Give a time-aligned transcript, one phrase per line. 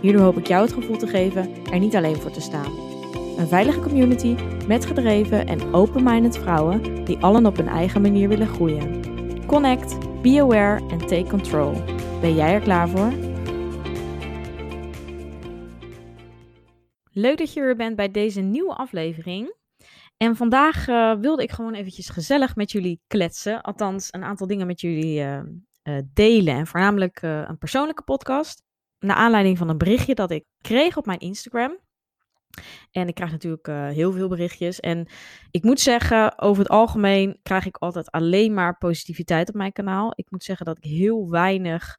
[0.00, 2.72] Hierdoor hoop ik jou het gevoel te geven er niet alleen voor te staan.
[3.38, 8.46] Een veilige community met gedreven en open-minded vrouwen die allen op hun eigen manier willen
[8.46, 9.02] groeien.
[9.46, 11.72] Connect, be aware en take control.
[12.20, 13.12] Ben jij er klaar voor?
[17.12, 19.54] Leuk dat je er bent bij deze nieuwe aflevering.
[20.16, 23.60] En vandaag uh, wilde ik gewoon eventjes gezellig met jullie kletsen.
[23.60, 25.40] Althans, een aantal dingen met jullie uh,
[25.84, 26.54] uh, delen.
[26.54, 28.62] En voornamelijk een persoonlijke podcast.
[29.00, 31.78] Naar aanleiding van een berichtje dat ik kreeg op mijn Instagram.
[32.90, 34.80] En ik krijg natuurlijk heel veel berichtjes.
[34.80, 35.06] En
[35.50, 40.12] ik moet zeggen, over het algemeen krijg ik altijd alleen maar positiviteit op mijn kanaal.
[40.14, 41.98] Ik moet zeggen dat ik heel weinig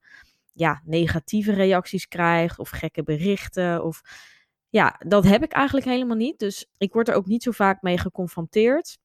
[0.54, 2.60] ja, negatieve reacties krijg.
[2.60, 3.84] Of gekke berichten.
[3.84, 4.02] Of
[4.70, 6.40] ja, dat heb ik eigenlijk helemaal niet.
[6.40, 8.98] Dus ik word er ook niet zo vaak mee geconfronteerd.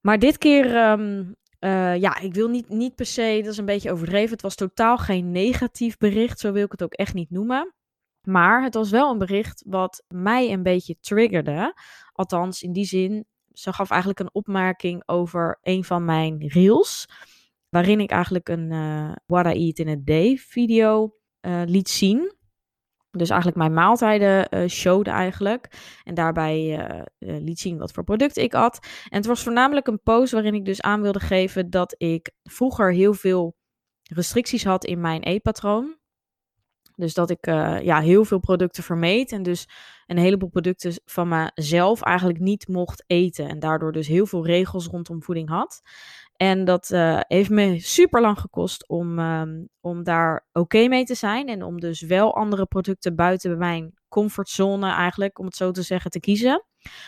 [0.00, 3.64] Maar dit keer, um, uh, ja, ik wil niet, niet per se, dat is een
[3.64, 4.30] beetje overdreven.
[4.30, 7.74] Het was totaal geen negatief bericht, zo wil ik het ook echt niet noemen.
[8.28, 11.74] Maar het was wel een bericht wat mij een beetje triggerde.
[12.12, 17.08] Althans, in die zin, ze gaf eigenlijk een opmerking over een van mijn reels.
[17.68, 22.34] Waarin ik eigenlijk een uh, What I Eat in a Day video uh, liet zien.
[23.16, 25.68] Dus eigenlijk mijn maaltijden uh, showde eigenlijk.
[26.04, 28.78] En daarbij uh, uh, liet zien wat voor producten ik at.
[29.08, 32.92] En het was voornamelijk een post waarin ik dus aan wilde geven dat ik vroeger
[32.92, 33.56] heel veel
[34.02, 35.96] restricties had in mijn eetpatroon.
[36.96, 37.46] Dus dat ik
[37.82, 39.32] ja, heel veel producten vermeed.
[39.32, 39.68] En dus
[40.06, 43.48] een heleboel producten van mezelf eigenlijk niet mocht eten.
[43.48, 45.82] En daardoor dus heel veel regels rondom voeding had.
[46.36, 51.14] En dat uh, heeft me super lang gekost om, um, om daar oké mee te
[51.14, 51.48] zijn.
[51.48, 56.10] En om dus wel andere producten buiten mijn comfortzone eigenlijk, om het zo te zeggen,
[56.10, 56.64] te kiezen.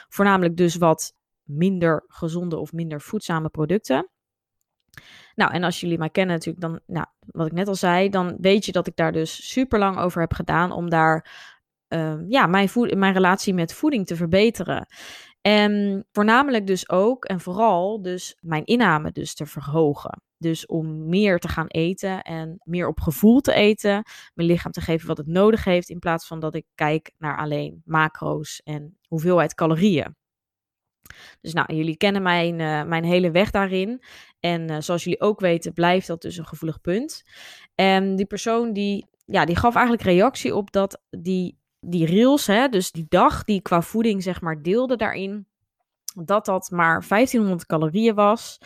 [0.08, 4.08] Voornamelijk dus wat minder gezonde of minder voedzame producten.
[5.34, 8.36] Nou, en als jullie mij kennen natuurlijk, dan, nou, wat ik net al zei, dan
[8.40, 11.52] weet je dat ik daar dus super lang over heb gedaan om daar
[11.88, 14.86] uh, ja, mijn, voed mijn relatie met voeding te verbeteren.
[15.40, 20.22] En voornamelijk dus ook en vooral dus mijn inname dus te verhogen.
[20.38, 24.02] Dus om meer te gaan eten en meer op gevoel te eten.
[24.34, 25.88] Mijn lichaam te geven wat het nodig heeft.
[25.88, 30.16] In plaats van dat ik kijk naar alleen macro's en hoeveelheid calorieën.
[31.40, 34.02] Dus nou, jullie kennen mijn, uh, mijn hele weg daarin.
[34.40, 37.22] En uh, zoals jullie ook weten, blijft dat dus een gevoelig punt.
[37.74, 42.68] En die persoon die, ja, die gaf eigenlijk reactie op dat die die reels, hè,
[42.68, 45.46] dus die dag die qua voeding zeg maar deelde daarin,
[46.24, 48.58] dat dat maar 1500 calorieën was.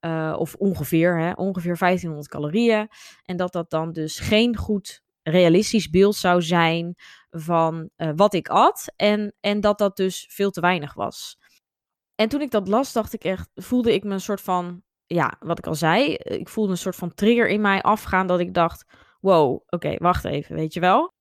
[0.00, 2.88] Uh, of ongeveer, hè, ongeveer 1500 calorieën.
[3.24, 6.94] En dat dat dan dus geen goed realistisch beeld zou zijn
[7.30, 8.92] van wat ik at.
[8.96, 11.38] En, en dat dat dus veel te weinig was.
[12.14, 15.36] En toen ik dat las, dacht ik echt, voelde ik me een soort van, ja,
[15.40, 18.54] wat ik al zei, ik voelde een soort van trigger in mij afgaan dat ik
[18.54, 18.84] dacht,
[19.20, 21.12] wow, oké, wacht even, weet je wel.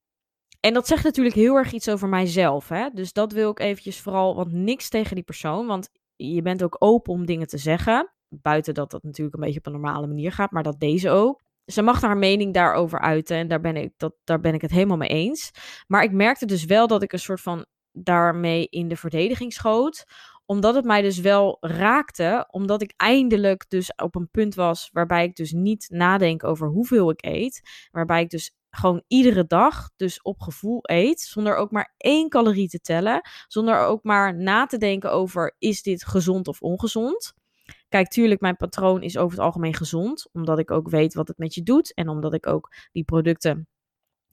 [0.60, 2.70] En dat zegt natuurlijk heel erg iets over mijzelf.
[2.70, 2.90] Hè?
[2.94, 5.68] Dus dat wil ik eventjes vooral, want niks tegen die persoon.
[5.68, 8.14] Want je bent ook open om dingen te zeggen.
[8.30, 11.42] Buiten dat dat natuurlijk een beetje op een normale manier gaat, maar dat deze ook.
[11.66, 14.72] Ze mag haar mening daarover uiten en daar ben, ik, dat, daar ben ik het
[14.72, 15.52] helemaal mee eens.
[15.88, 20.06] Maar ik merkte dus wel dat ik een soort van daarmee in de verdediging schoot
[20.46, 25.24] omdat het mij dus wel raakte, omdat ik eindelijk dus op een punt was waarbij
[25.24, 27.62] ik dus niet nadenk over hoeveel ik eet,
[27.92, 32.70] waarbij ik dus gewoon iedere dag dus op gevoel eet, zonder ook maar één calorie
[32.70, 37.34] te tellen, zonder ook maar na te denken over is dit gezond of ongezond.
[37.90, 41.38] Kijk, tuurlijk, mijn patroon is over het algemeen gezond, omdat ik ook weet wat het
[41.38, 43.68] met je doet en omdat ik ook die producten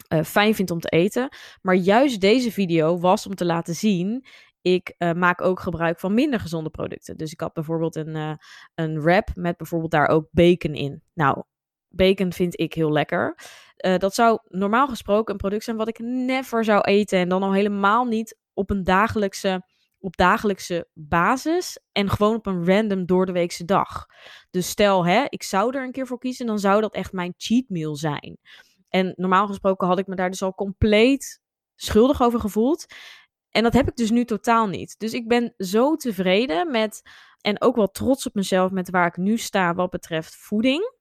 [0.08, 1.28] uh, fijn vind om te eten.
[1.62, 4.24] Maar juist deze video was om te laten zien,
[4.62, 7.16] ik uh, maak ook gebruik van minder gezonde producten.
[7.16, 8.32] Dus ik had bijvoorbeeld een, uh,
[8.74, 11.02] een wrap met bijvoorbeeld daar ook bacon in.
[11.14, 11.42] Nou,
[11.88, 13.38] bacon vind ik heel lekker.
[13.86, 17.18] Uh, dat zou normaal gesproken een product zijn wat ik never zou eten.
[17.18, 19.66] En dan al helemaal niet op een dagelijkse,
[19.98, 21.78] op dagelijkse basis.
[21.92, 24.06] En gewoon op een random door de weekse dag.
[24.50, 26.46] Dus stel, hè, ik zou er een keer voor kiezen.
[26.46, 28.38] Dan zou dat echt mijn cheat meal zijn.
[28.88, 31.40] En normaal gesproken had ik me daar dus al compleet
[31.76, 32.86] schuldig over gevoeld.
[33.50, 34.98] En dat heb ik dus nu totaal niet.
[34.98, 37.02] Dus ik ben zo tevreden met.
[37.40, 40.92] En ook wel trots op mezelf met waar ik nu sta wat betreft voeding.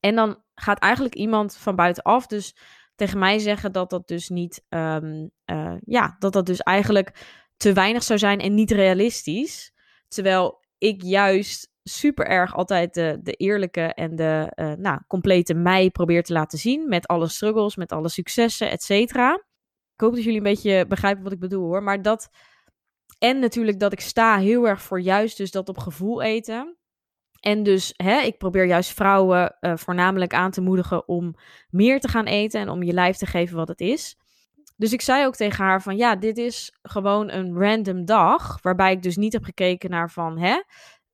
[0.00, 2.56] En dan gaat eigenlijk iemand van buitenaf dus
[2.94, 7.26] tegen mij zeggen dat dat dus niet, ehm, eh, ja, dat dat dus eigenlijk
[7.56, 9.72] te weinig zou zijn en niet realistisch.
[10.08, 15.90] Terwijl ik juist super erg altijd de, de eerlijke en de uh, nou, complete mij
[15.90, 16.88] probeer te laten zien.
[16.88, 19.43] Met alle struggles, met alle successen, et.
[19.94, 21.82] Ik hoop dat jullie een beetje begrijpen wat ik bedoel hoor.
[21.82, 22.28] Maar dat.
[23.18, 26.76] En natuurlijk dat ik sta heel erg voor juist dus dat op gevoel eten.
[27.40, 31.34] En dus hè, ik probeer juist vrouwen uh, voornamelijk aan te moedigen om
[31.68, 34.16] meer te gaan eten en om je lijf te geven wat het is.
[34.76, 38.58] Dus ik zei ook tegen haar van ja, dit is gewoon een random dag.
[38.62, 40.62] Waarbij ik dus niet heb gekeken naar van hè,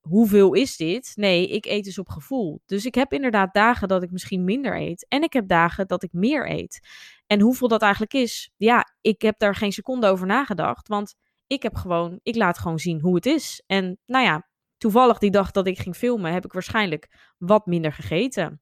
[0.01, 1.13] hoeveel is dit?
[1.15, 2.63] Nee, ik eet dus op gevoel.
[2.67, 5.07] Dus ik heb inderdaad dagen dat ik misschien minder eet.
[5.09, 6.89] En ik heb dagen dat ik meer eet.
[7.27, 10.89] En hoeveel dat eigenlijk is, ja, ik heb daar geen seconde over nagedacht.
[10.89, 11.15] Want
[11.47, 13.63] ik heb gewoon, ik laat gewoon zien hoe het is.
[13.67, 14.49] En nou ja,
[14.79, 18.61] toevallig die dag dat ik ging filmen, heb ik waarschijnlijk wat minder gegeten.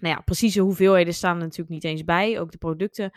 [0.00, 2.40] Nou ja, precieze hoeveelheden staan er natuurlijk niet eens bij.
[2.40, 3.10] Ook de producten,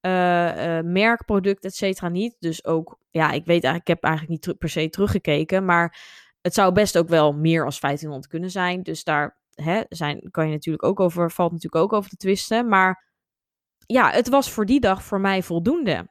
[0.00, 2.36] uh, uh, merkproduct, et cetera, niet.
[2.38, 5.64] Dus ook, ja, ik weet eigenlijk, ik heb eigenlijk niet per se teruggekeken.
[5.64, 5.98] Maar
[6.42, 8.82] het zou best ook wel meer als 1500 kunnen zijn.
[8.82, 12.68] Dus daar hè, zijn, kan je natuurlijk ook over, valt natuurlijk ook over te twisten.
[12.68, 13.10] Maar
[13.86, 16.10] ja, het was voor die dag voor mij voldoende.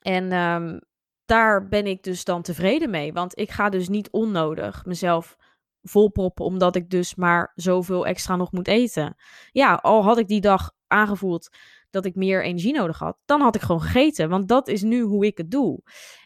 [0.00, 0.80] En um,
[1.24, 3.12] daar ben ik dus dan tevreden mee.
[3.12, 5.36] Want ik ga dus niet onnodig mezelf
[5.82, 9.14] volproppen, omdat ik dus maar zoveel extra nog moet eten.
[9.50, 11.56] Ja, al had ik die dag aangevoeld
[11.90, 14.28] dat ik meer energie nodig had, dan had ik gewoon gegeten.
[14.28, 15.82] Want dat is nu hoe ik het doe.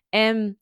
[0.08, 0.58] En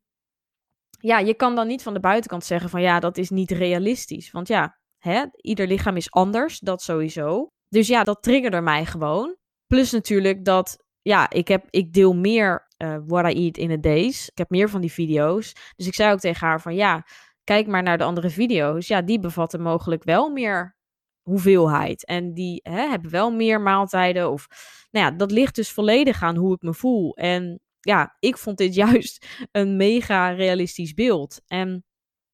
[1.05, 4.31] ja, je kan dan niet van de buitenkant zeggen van ja, dat is niet realistisch.
[4.31, 7.49] Want ja, hè, ieder lichaam is anders, dat sowieso.
[7.69, 9.37] Dus ja, dat triggerde mij gewoon.
[9.67, 13.77] Plus natuurlijk dat, ja, ik, heb, ik deel meer uh, what I eat in a
[13.77, 14.29] days.
[14.29, 15.53] Ik heb meer van die video's.
[15.77, 17.07] Dus ik zei ook tegen haar van ja,
[17.45, 18.87] kijk maar naar de andere video's.
[18.87, 20.77] Ja, die bevatten mogelijk wel meer
[21.23, 22.05] hoeveelheid.
[22.05, 24.31] En die hè, hebben wel meer maaltijden.
[24.31, 24.47] Of
[24.91, 27.17] nou ja, dat ligt dus volledig aan hoe ik me voel.
[27.17, 31.41] En ja, ik vond dit juist een mega realistisch beeld.
[31.47, 31.85] En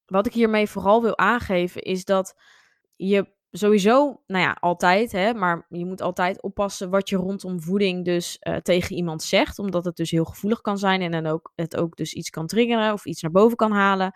[0.05, 2.35] wat ik hiermee vooral wil aangeven is dat
[2.97, 8.05] je sowieso, nou ja, altijd, hè, maar je moet altijd oppassen wat je rondom voeding
[8.05, 11.53] dus uh, tegen iemand zegt, omdat het dus heel gevoelig kan zijn en dan ook
[11.55, 14.13] het ook dus iets kan triggeren of iets naar boven kan halen.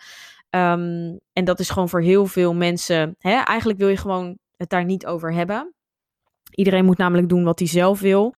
[0.50, 4.68] Um, en dat is gewoon voor heel veel mensen, hè, eigenlijk wil je gewoon het
[4.68, 5.74] daar niet over hebben.
[6.50, 8.34] Iedereen moet namelijk doen wat hij zelf wil.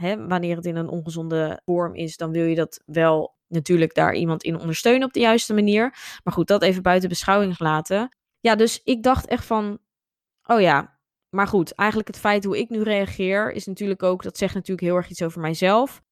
[0.00, 4.14] Hè, wanneer het in een ongezonde vorm is, dan wil je dat wel natuurlijk daar
[4.14, 5.94] iemand in ondersteunen op de juiste manier.
[6.24, 8.16] Maar goed, dat even buiten beschouwing laten.
[8.40, 9.78] Ja, dus ik dacht echt van,
[10.46, 10.98] oh ja,
[11.36, 14.86] maar goed, eigenlijk het feit hoe ik nu reageer is natuurlijk ook, dat zegt natuurlijk
[14.86, 16.02] heel erg iets over mijzelf.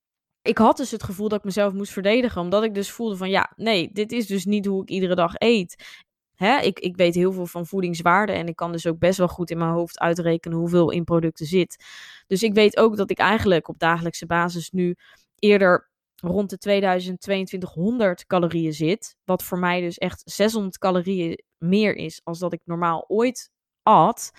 [0.42, 3.30] Ik had dus het gevoel dat ik mezelf moest verdedigen, omdat ik dus voelde van,
[3.30, 6.02] ja, nee, dit is dus niet hoe ik iedere dag eet.
[6.38, 9.28] Hè, ik, ik weet heel veel van voedingswaarde en ik kan dus ook best wel
[9.28, 11.84] goed in mijn hoofd uitrekenen hoeveel in producten zit.
[12.26, 14.96] Dus ik weet ook dat ik eigenlijk op dagelijkse basis nu
[15.34, 19.16] eerder rond de 2200 calorieën zit.
[19.24, 23.50] Wat voor mij dus echt 600 calorieën meer is als dat ik normaal ooit
[23.82, 24.30] at.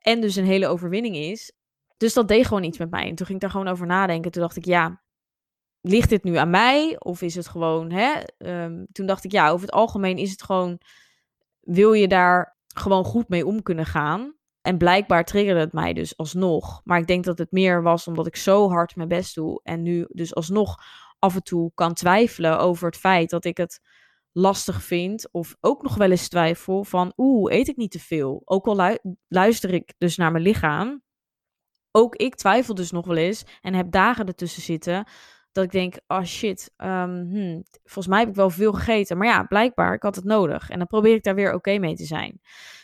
[0.00, 1.52] En dus een hele overwinning is.
[1.96, 3.08] Dus dat deed gewoon iets met mij.
[3.08, 4.30] En toen ging ik daar gewoon over nadenken.
[4.30, 5.02] Toen dacht ik, ja,
[5.80, 6.96] ligt dit nu aan mij?
[6.98, 8.20] Of is het gewoon, hè?
[8.38, 10.80] Um, toen dacht ik, ja, over het algemeen is het gewoon
[11.62, 14.34] wil je daar gewoon goed mee om kunnen gaan.
[14.60, 16.80] En blijkbaar triggerde het mij dus alsnog.
[16.84, 19.60] Maar ik denk dat het meer was omdat ik zo hard mijn best doe.
[19.62, 20.76] En nu dus alsnog
[21.18, 23.80] af en toe kan twijfelen over het feit dat ik het
[24.32, 25.32] lastig vind.
[25.32, 28.42] Of ook nog wel eens twijfel van oeh, eet ik niet te veel?
[28.44, 28.98] Ook al
[29.28, 31.02] luister ik dus naar mijn lichaam.
[31.90, 35.06] Ook ik twijfel dus nog wel eens en heb dagen ertussen zitten
[35.52, 36.88] dat ik denk, oh shit, um,
[37.30, 39.18] hmm, volgens mij heb ik wel veel gegeten.
[39.18, 40.70] Maar ja, blijkbaar, ik had het nodig.
[40.70, 42.40] En dan probeer ik daar weer oké mee te zijn.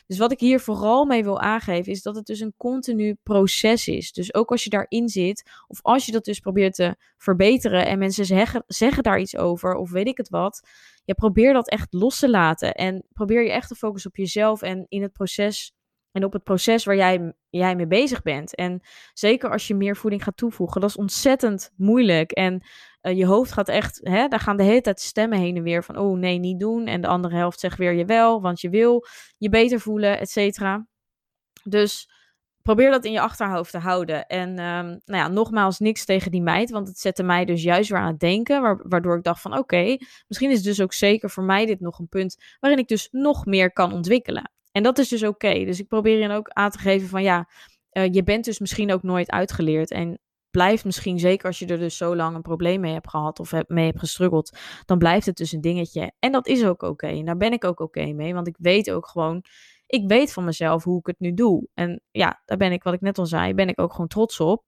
[0.07, 3.89] Dus wat ik hier vooral mee wil aangeven, is dat het dus een continu proces
[3.89, 4.13] is.
[4.13, 7.99] Dus ook als je daarin zit, of als je dat dus probeert te verbeteren en
[7.99, 8.25] mensen
[8.67, 10.69] zeggen, daar iets over, of weet ik het wat.
[11.05, 12.75] Ja, probeer dat echt los te laten.
[12.75, 15.73] En probeer je echt te focussen op jezelf en in het proces
[16.13, 18.55] en op het proces waar jij, jij mee bezig bent.
[18.55, 18.81] En
[19.13, 22.31] zeker als je meer voeding gaat toevoegen, dat is ontzettend moeilijk.
[22.31, 22.63] En
[23.03, 25.85] uh, je hoofd gaat echt, hè, daar gaan de hele tijd stemmen heen en weer
[25.85, 26.87] van, oh nee, niet doen.
[26.87, 29.05] En de andere helft zegt weer je wel, want je wil
[29.39, 30.87] je beter voelen, et cetera.
[31.65, 32.11] Dus
[32.63, 34.27] probeer dat in je achterhoofd te houden.
[34.27, 37.91] En um, nou ja, nogmaals, niks tegen die meid, want het zette mij dus juist
[37.91, 39.97] weer aan het denken, waardoor ik dacht van, oké,
[40.29, 43.47] misschien is dus ook zeker voor mij dit nog een punt waarin ik dus nog
[43.47, 44.51] meer kan ontwikkelen.
[44.73, 45.65] En dat is dus oké.
[45.65, 47.49] Dus ik probeer je ook aan te geven van ja,
[47.93, 49.91] uh, je bent dus misschien ook nooit uitgeleerd.
[49.91, 50.19] En
[50.51, 53.53] blijft misschien, zeker als je er dus zo lang een probleem mee hebt gehad of
[53.67, 56.13] mee hebt gestruggeld, dan blijft het dus een dingetje.
[56.19, 57.07] En dat is ook oké.
[57.07, 59.45] En daar ben ik ook oké mee, want ik weet ook gewoon,
[59.87, 61.69] ik weet van mezelf hoe ik het nu doe.
[61.75, 64.41] En ja, daar ben ik, wat ik net al zei, ben ik ook gewoon trots
[64.41, 64.65] op.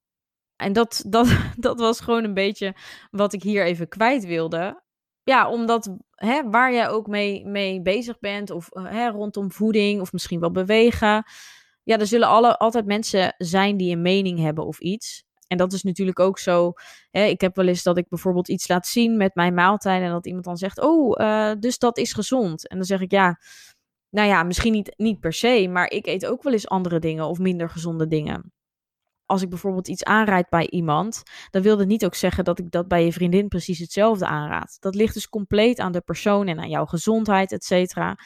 [0.56, 2.74] En dat, dat, dat was gewoon een beetje
[3.10, 4.82] wat ik hier even kwijt wilde.
[5.30, 10.12] Ja, omdat hè, waar jij ook mee, mee bezig bent, of hè, rondom voeding, of
[10.12, 11.24] misschien wel bewegen.
[11.82, 15.24] Ja, er zullen alle, altijd mensen zijn die een mening hebben of iets.
[15.46, 16.72] En dat is natuurlijk ook zo.
[17.10, 20.06] Hè, ik heb wel eens dat ik bijvoorbeeld iets laat zien met mijn maaltijden.
[20.06, 22.68] En dat iemand dan zegt: Oh, uh, dus dat is gezond.
[22.68, 23.40] En dan zeg ik ja.
[24.10, 27.24] Nou ja, misschien niet, niet per se, maar ik eet ook wel eens andere dingen
[27.24, 28.52] of minder gezonde dingen.
[29.30, 32.70] Als ik bijvoorbeeld iets aanrijd bij iemand, dan wil dat niet ook zeggen dat ik
[32.70, 34.76] dat bij je vriendin precies hetzelfde aanraad.
[34.80, 38.18] Dat ligt dus compleet aan de persoon en aan jouw gezondheid, et cetera.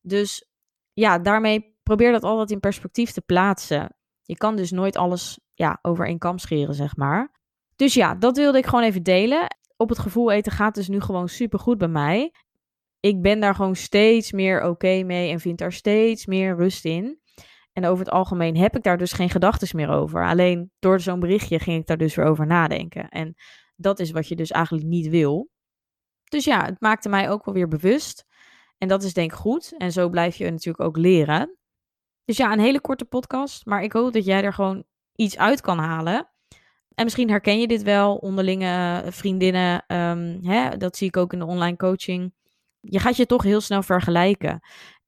[0.00, 0.48] Dus
[0.92, 3.96] ja, daarmee probeer dat altijd in perspectief te plaatsen.
[4.22, 7.40] Je kan dus nooit alles ja, over één kam scheren, zeg maar.
[7.76, 9.56] Dus ja, dat wilde ik gewoon even delen.
[9.76, 12.34] Op het gevoel eten gaat dus nu gewoon super goed bij mij.
[13.00, 17.20] Ik ben daar gewoon steeds meer oké mee en vind daar steeds meer rust in.
[17.72, 20.26] En over het algemeen heb ik daar dus geen gedachten meer over.
[20.26, 23.08] Alleen door zo'n berichtje ging ik daar dus weer over nadenken.
[23.08, 23.34] En
[23.76, 25.50] dat is wat je dus eigenlijk niet wil.
[26.24, 28.24] Dus ja, het maakte mij ook wel weer bewust.
[28.78, 29.74] En dat is denk ik goed.
[29.78, 31.56] En zo blijf je natuurlijk ook leren.
[32.24, 33.66] Dus ja, een hele korte podcast.
[33.66, 36.30] Maar ik hoop dat jij er gewoon iets uit kan halen.
[36.94, 39.84] En misschien herken je dit wel, onderlinge vriendinnen.
[39.86, 42.34] Um, hè, dat zie ik ook in de online coaching.
[42.80, 44.60] Je gaat je toch heel snel vergelijken.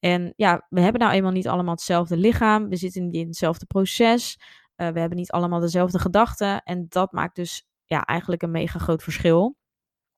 [0.04, 2.68] En ja, we hebben nou eenmaal niet allemaal hetzelfde lichaam.
[2.68, 4.38] We zitten in hetzelfde proces.
[4.76, 6.62] Uh, we hebben niet allemaal dezelfde gedachten.
[6.62, 9.56] En dat maakt dus ja, eigenlijk een mega groot verschil.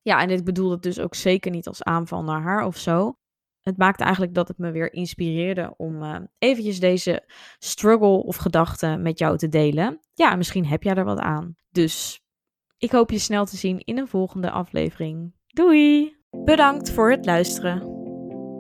[0.03, 3.19] Ja, en ik bedoel het dus ook zeker niet als aanval naar haar of zo
[3.67, 7.25] het maakte eigenlijk dat het me weer inspireerde om uh, eventjes deze
[7.59, 10.01] struggle of gedachte met jou te delen.
[10.15, 11.55] Ja, misschien heb jij er wat aan.
[11.71, 12.21] Dus
[12.79, 15.35] ik hoop je snel te zien in een volgende aflevering.
[15.47, 16.17] Doei!
[16.31, 17.96] Bedankt voor het luisteren.